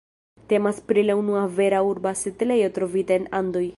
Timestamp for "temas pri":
0.53-1.03